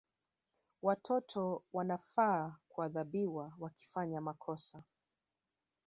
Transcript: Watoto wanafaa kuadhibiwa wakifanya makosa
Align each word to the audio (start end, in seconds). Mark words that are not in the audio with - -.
Watoto 0.81 1.63
wanafaa 1.73 2.55
kuadhibiwa 2.69 3.53
wakifanya 3.59 4.21
makosa 4.21 4.83